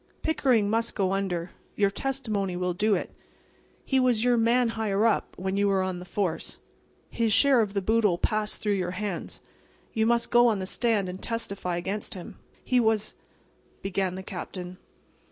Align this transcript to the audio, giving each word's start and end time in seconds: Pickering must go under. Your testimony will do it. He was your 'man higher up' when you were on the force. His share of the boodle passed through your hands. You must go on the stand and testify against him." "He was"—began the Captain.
Pickering 0.23 0.67
must 0.67 0.95
go 0.95 1.11
under. 1.13 1.51
Your 1.75 1.91
testimony 1.91 2.55
will 2.57 2.73
do 2.73 2.95
it. 2.95 3.11
He 3.85 3.99
was 3.99 4.23
your 4.23 4.35
'man 4.35 4.69
higher 4.69 5.05
up' 5.05 5.37
when 5.37 5.57
you 5.57 5.67
were 5.67 5.83
on 5.83 5.99
the 5.99 6.05
force. 6.05 6.57
His 7.11 7.31
share 7.31 7.61
of 7.61 7.75
the 7.75 7.83
boodle 7.83 8.17
passed 8.17 8.61
through 8.61 8.73
your 8.73 8.97
hands. 8.97 9.41
You 9.93 10.07
must 10.07 10.31
go 10.31 10.47
on 10.47 10.57
the 10.57 10.65
stand 10.65 11.07
and 11.07 11.21
testify 11.21 11.77
against 11.77 12.15
him." 12.15 12.39
"He 12.63 12.79
was"—began 12.79 14.15
the 14.15 14.23
Captain. 14.23 14.77